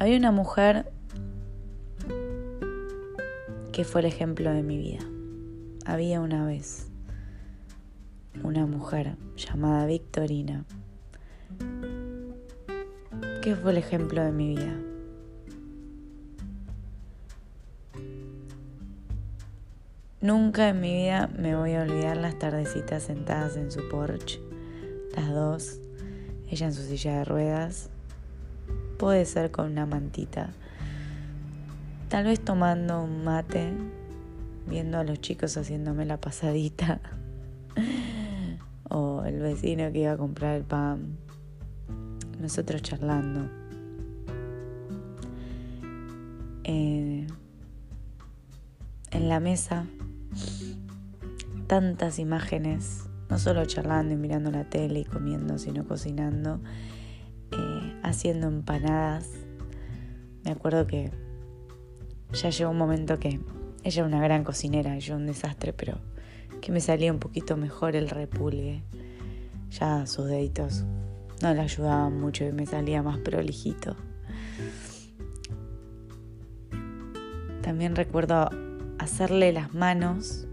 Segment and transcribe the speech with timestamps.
[0.00, 0.90] Había una mujer
[3.70, 5.04] que fue el ejemplo de mi vida.
[5.84, 6.88] Había una vez
[8.42, 10.64] una mujer llamada Victorina
[13.42, 14.74] que fue el ejemplo de mi vida.
[20.22, 24.40] Nunca en mi vida me voy a olvidar las tardecitas sentadas en su porche,
[25.14, 25.78] las dos,
[26.48, 27.89] ella en su silla de ruedas,
[29.00, 30.50] puede ser con una mantita,
[32.10, 33.72] tal vez tomando un mate,
[34.68, 37.00] viendo a los chicos haciéndome la pasadita,
[38.90, 41.16] o el vecino que iba a comprar el pan,
[42.38, 43.48] nosotros charlando.
[46.64, 47.26] Eh,
[49.12, 49.86] en la mesa
[51.66, 56.60] tantas imágenes, no solo charlando y mirando la tele y comiendo, sino cocinando,
[58.10, 59.30] haciendo empanadas.
[60.44, 61.10] Me acuerdo que
[62.32, 63.40] ya llegó un momento que
[63.82, 65.98] ella era una gran cocinera yo un desastre, pero
[66.60, 68.82] que me salía un poquito mejor el repulgue.
[69.70, 70.84] Ya sus deditos
[71.42, 73.96] no le ayudaban mucho y me salía más prolijito.
[77.62, 78.50] También recuerdo
[78.98, 80.46] hacerle las manos,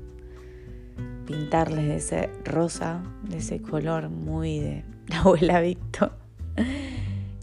[1.26, 6.14] pintarles de ese rosa, de ese color muy de la abuela Víctor,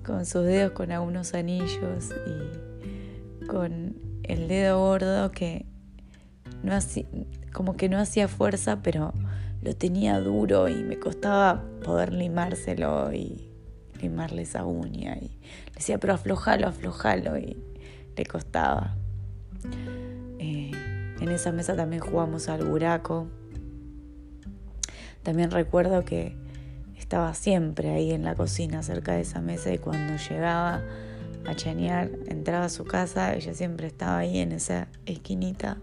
[0.04, 5.66] con sus dedos con algunos anillos y con el dedo gordo que
[6.62, 7.06] no hacía,
[7.52, 9.12] como que no hacía fuerza, pero
[9.62, 13.50] lo tenía duro y me costaba poder limárselo y
[14.00, 15.16] limarle esa uña.
[15.16, 15.28] Y
[15.66, 17.56] le decía, pero aflojalo, aflojalo, y
[18.16, 18.96] le costaba.
[20.38, 20.70] Eh,
[21.20, 23.28] en esa mesa también jugamos al buraco.
[25.22, 26.36] También recuerdo que
[27.04, 30.82] estaba siempre ahí en la cocina cerca de esa mesa y cuando llegaba
[31.46, 35.76] a chanear, entraba a su casa, ella siempre estaba ahí en esa esquinita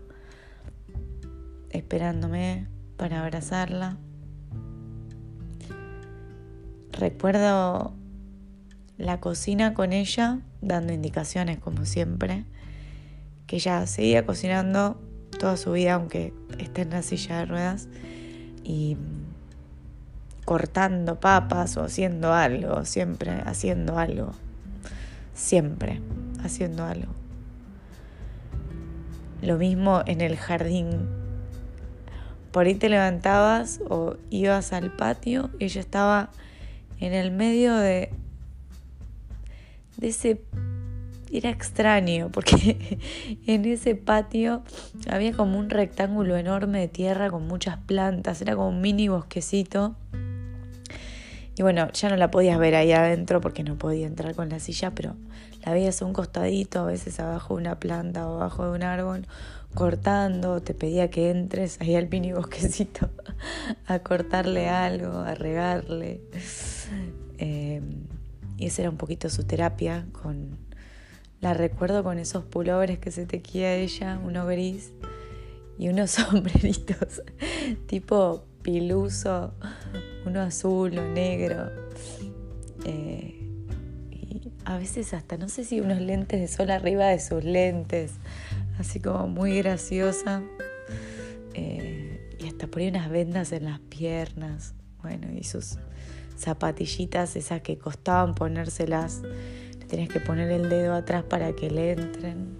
[1.70, 2.68] esperándome
[2.98, 3.98] para abrazarla.
[6.92, 7.94] Recuerdo
[8.98, 12.46] la cocina con ella, dando indicaciones como siempre,
[13.46, 15.00] que ella seguía cocinando
[15.40, 17.90] toda su vida, aunque esté en la silla de ruedas,
[18.64, 18.98] y
[20.46, 24.32] cortando papas o haciendo algo, siempre haciendo algo,
[25.34, 26.02] siempre
[26.44, 27.14] haciendo algo.
[29.42, 31.08] Lo mismo en el jardín.
[32.52, 36.30] Por ahí te levantabas o ibas al patio y ella estaba
[37.00, 38.12] en el medio de,
[39.98, 40.42] de ese
[41.32, 43.00] era extraño porque
[43.48, 44.64] en ese patio
[45.10, 49.96] había como un rectángulo enorme de tierra con muchas plantas, era como un mini bosquecito.
[51.58, 54.60] Y bueno, ya no la podías ver ahí adentro porque no podía entrar con la
[54.60, 55.16] silla, pero
[55.66, 58.84] la veías a un costadito, a veces abajo de una planta o abajo de un
[58.84, 59.28] árbol,
[59.74, 63.10] cortando, te pedía que entres ahí al mini bosquecito
[63.86, 66.22] a cortarle algo, a regarle.
[67.38, 67.82] Eh,
[68.58, 70.58] y esa era un poquito su terapia con
[71.42, 74.92] la recuerdo con esos pullovers que se tequía ella, uno gris
[75.80, 77.24] y unos sombreritos
[77.88, 79.54] tipo piluso,
[80.26, 81.70] uno azul o negro.
[82.86, 83.48] Eh,
[84.12, 88.14] y a veces hasta no sé si unos lentes de sol arriba de sus lentes,
[88.80, 90.42] así como muy graciosa.
[91.54, 95.78] Eh, y hasta ponía unas vendas en las piernas, bueno, y sus
[96.38, 99.22] zapatillitas, esas que costaban ponérselas
[99.92, 102.58] Tienes que poner el dedo atrás para que le entren.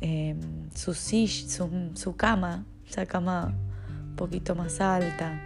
[0.00, 3.54] Em, su, su, cama, esa cama
[4.16, 5.40] poquito más alta.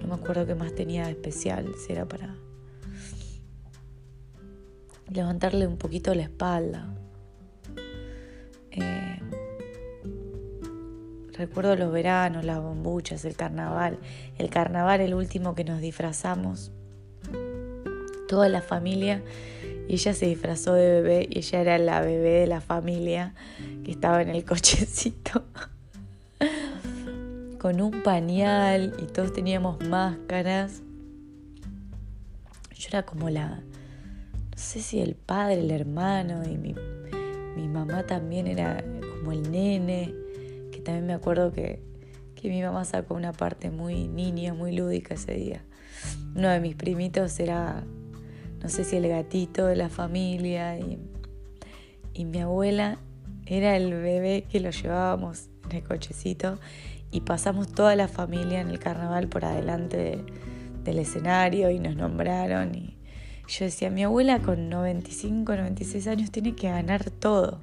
[0.00, 2.34] No me acuerdo qué más tenía de especial, si era para
[5.10, 6.94] levantarle un poquito la espalda.
[8.70, 9.20] Em,
[11.32, 13.98] recuerdo los veranos, las bombuchas, el carnaval.
[14.38, 16.72] El carnaval, el último que nos disfrazamos
[18.28, 19.22] toda la familia
[19.88, 23.34] y ella se disfrazó de bebé y ella era la bebé de la familia
[23.84, 25.44] que estaba en el cochecito
[27.64, 30.82] con un pañal y todos teníamos máscaras.
[32.76, 36.74] Yo era como la, no sé si el padre, el hermano y mi,
[37.56, 40.14] mi mamá también era como el nene,
[40.72, 41.80] que también me acuerdo que,
[42.34, 45.64] que mi mamá sacó una parte muy niña, muy lúdica ese día.
[46.36, 47.82] Uno de mis primitos era
[48.62, 50.98] no sé si el gatito de la familia y,
[52.26, 52.98] mi abuela
[53.46, 56.58] era el bebé que lo llevábamos en el cochecito
[57.10, 60.24] y pasamos toda la familia en el carnaval por adelante
[60.82, 62.96] del escenario y nos nombraron y,
[63.46, 67.60] Yo decía, mi abuela con 95, 96 años tiene que ganar todo.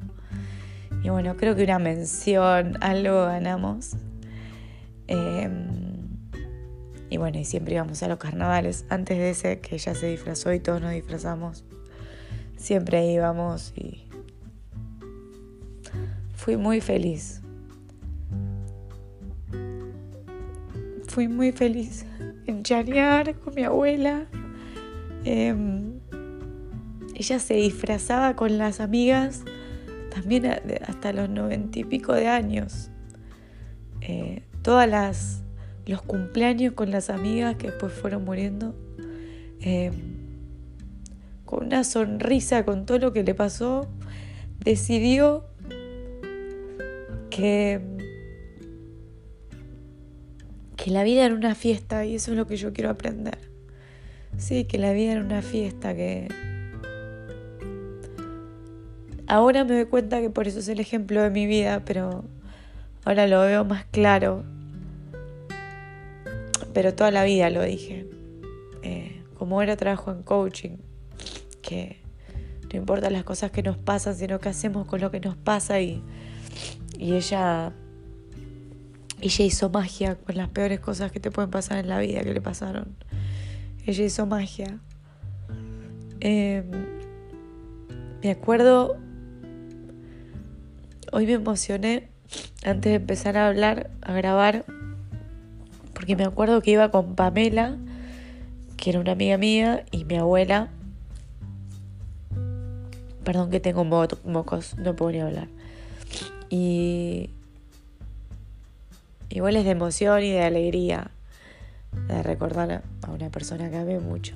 [1.04, 3.96] Y bueno, creo que una mención, algo ganamos.
[5.08, 5.92] Em,
[7.10, 8.86] y bueno, y siempre íbamos a los carnavales.
[8.90, 11.66] Antes de ese, que ella se disfrazó y todos nos disfrazamos,
[12.56, 14.08] siempre íbamos y
[16.36, 17.41] fui muy feliz.
[21.12, 22.06] Fui muy feliz
[22.48, 24.28] en chanear con mi abuela.
[25.26, 26.00] Em,
[27.16, 29.44] ella se disfrazaba con las amigas
[30.10, 32.92] también hasta los noventa y pico de años.
[34.00, 35.44] Eh, todas las
[35.86, 38.74] los cumpleaños con las amigas que después fueron muriendo.
[39.60, 39.92] Em,
[41.44, 43.90] con una sonrisa con todo lo que le pasó,
[44.64, 45.44] decidió
[47.30, 47.82] que,
[50.84, 53.38] que la vida era una fiesta y eso es lo que yo quiero aprender.
[54.38, 56.28] Sí, que la vida era una fiesta, que
[59.28, 62.24] ahora me doy cuenta que por eso es el ejemplo de mi vida, pero
[63.06, 64.44] ahora lo veo más claro.
[66.74, 68.08] Pero toda la vida lo dije.
[68.82, 70.78] Eh, como era trabajo en coaching,
[71.62, 72.02] que
[72.74, 75.80] no importa las cosas que nos pasan, sino que hacemos con lo que nos pasa
[75.80, 76.02] y,
[76.98, 77.72] y ella
[79.22, 82.34] ella hizo magia con las peores cosas que te pueden pasar en la vida que
[82.34, 82.96] le pasaron.
[83.86, 84.80] Ella hizo magia.
[86.20, 86.66] Em,
[88.24, 88.98] me acuerdo,
[91.12, 92.10] hoy me emocioné
[92.64, 94.66] antes de empezar a hablar, a grabar,
[95.94, 97.78] porque me acuerdo que iba con Pamela,
[98.78, 100.70] que era una amiga mía, y mi abuela.
[103.24, 105.48] Perdón que tengo mocos, no puedo ni hablar.
[106.50, 107.30] Y
[109.32, 111.12] igual es de emoción y de alegría
[112.08, 114.36] de recordar a una persona que amé mucho.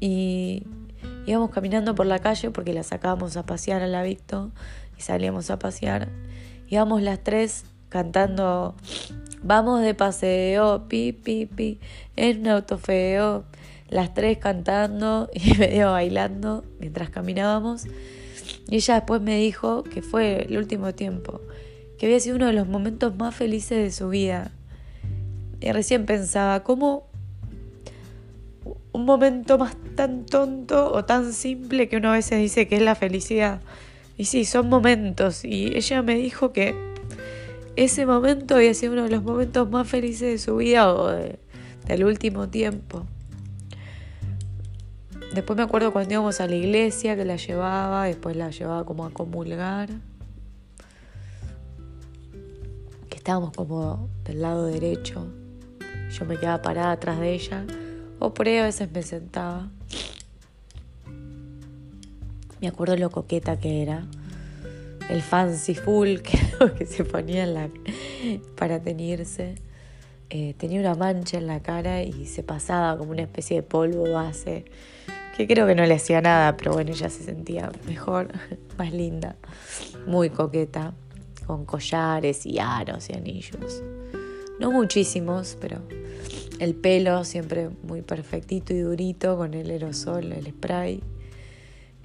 [0.00, 0.64] Y
[1.26, 4.50] íbamos caminando por la calle porque la sacábamos a pasear a la Victo
[4.98, 6.08] y salíamos a pasear.
[6.68, 8.74] Íbamos las tres cantando
[9.44, 11.80] Vamos de paseo, pi, pi, pi,
[12.14, 13.44] en un auto feo.
[13.88, 17.86] Las tres cantando y medio bailando mientras caminábamos.
[18.68, 21.40] Y ella después me dijo que fue el último tiempo,
[22.02, 24.50] que había sido uno de los momentos más felices de su vida
[25.60, 27.06] y recién pensaba, ¿cómo
[28.90, 32.82] un momento más tan tonto o tan simple que uno a veces dice que es
[32.82, 33.60] la felicidad?
[34.16, 35.44] Y sí, son momentos.
[35.44, 36.74] Y ella me dijo que
[37.76, 42.04] ese momento había sido uno de los momentos más felices de su vida o del
[42.04, 43.06] último tiempo.
[45.36, 49.06] Después me acuerdo cuando íbamos a la iglesia que la llevaba, después la llevaba como
[49.06, 49.88] a comulgar.
[53.22, 55.28] Estábamos como del lado derecho.
[56.10, 57.64] Yo me quedaba parada atrás de ella
[58.18, 59.70] o por ahí a veces me sentaba.
[62.60, 64.08] Me acuerdo lo coqueta que era.
[65.08, 66.16] El fancy full
[66.78, 67.70] que, se ponía en la,
[68.56, 69.54] para teñirse.
[70.28, 74.10] Eh, tenía una mancha en la cara y se pasaba como una especie de polvo
[74.10, 74.64] base.
[75.36, 78.32] Que creo que no le hacía nada, pero bueno, ella se sentía mejor,
[78.78, 79.36] más linda.
[80.06, 80.92] Muy coqueta,
[81.46, 83.82] con collares y aros y anillos.
[84.60, 85.82] No muchísimos, pero
[86.58, 91.02] el pelo siempre muy perfectito y durito con el aerosol, el spray.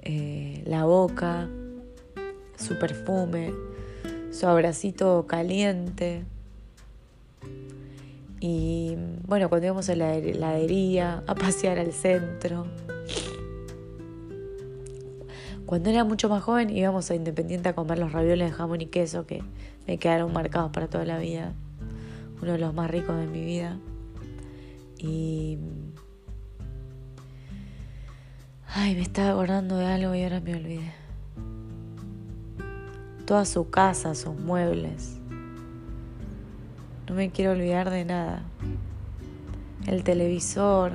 [0.00, 1.48] Eh, la boca,
[2.56, 3.52] su perfume,
[4.30, 6.24] su abracito caliente.
[8.40, 12.66] Y bueno, cuando íbamos a la heladería, a pasear al centro.
[15.68, 18.86] Cuando era mucho más joven íbamos a Independiente a comer los ravioles de jamón y
[18.86, 19.44] queso que
[19.86, 21.52] me quedaron marcados para toda la vida
[22.40, 23.78] uno de los más ricos de mi vida.
[24.96, 25.58] Y...
[28.66, 30.92] Ay, me estaba acordando de algo y ahora me olvidé.
[33.26, 35.18] Toda su casa, sus muebles.
[37.06, 38.42] No me quiero olvidar de nada.
[39.86, 40.92] El televisor.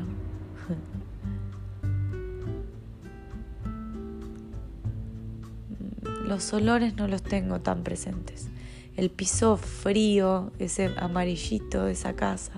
[6.23, 8.49] Los olores no los tengo tan presentes
[8.95, 12.53] el piso frío, ese amarillito de esa casa.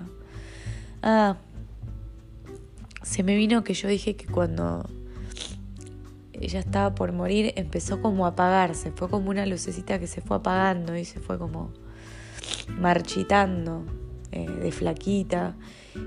[1.02, 1.36] Ah,
[3.02, 4.88] se me vino que yo dije que cuando
[6.32, 10.36] ella estaba por morir empezó como a apagarse, fue como una lucecita que se fue
[10.36, 11.70] apagando y se fue como
[12.78, 13.84] marchitando
[14.32, 15.56] eh, de flaquita.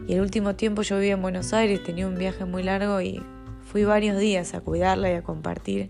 [0.07, 3.23] Y el último tiempo yo vivía en Buenos Aires, tenía un viaje muy largo y
[3.71, 5.89] fui varios días a cuidarla y a compartir.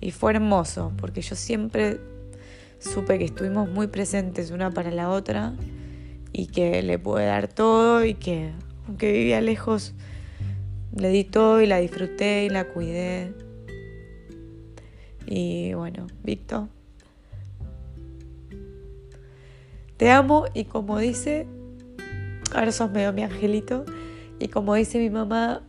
[0.00, 2.00] Y fue hermoso, porque yo siempre
[2.78, 5.54] supe que estuvimos muy presentes una para la otra
[6.32, 8.52] y que le pude dar todo y que
[8.86, 9.94] aunque vivía lejos
[10.96, 13.32] le di todo y la disfruté y la cuidé.
[15.26, 16.68] Y bueno, Víctor,
[19.96, 21.46] te amo y como dice,
[22.54, 23.84] ahora sos medio mi angelito,
[24.38, 25.62] y como dice mi mamá,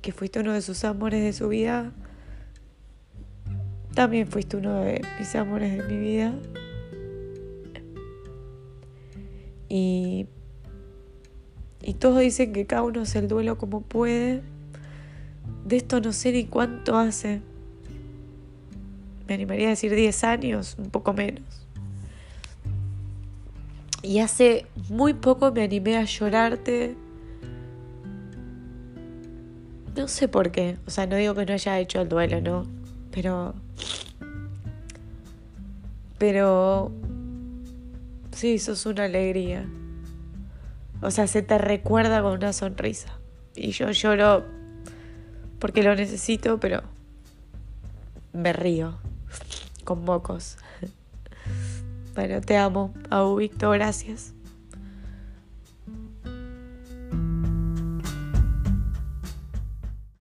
[0.00, 1.92] que fuiste uno de sus amores de su vida,
[3.94, 6.34] también fuiste uno de mis amores de mi vida.
[9.68, 10.26] Y,
[11.82, 14.42] y todos dicen que cada uno hace el duelo como puede.
[15.64, 17.40] De esto no sé ni cuánto hace.
[19.26, 21.66] Me animaría a decir 10 años, un poco menos.
[24.02, 26.94] Y hace muy poco me animé a llorarte.
[29.96, 30.76] No sé por qué.
[30.86, 32.66] O sea, no digo que no haya hecho el duelo, ¿no?
[33.10, 33.54] Pero
[36.18, 36.92] pero
[38.32, 39.66] sí, sos una alegría.
[41.02, 43.18] O sea, se te recuerda con una sonrisa.
[43.54, 44.44] Y yo lloro
[45.58, 46.82] porque lo necesito, pero
[48.32, 48.98] me río
[49.84, 50.56] con mocos.
[52.14, 52.94] Bueno, te amo.
[53.10, 54.33] A Víctor, gracias.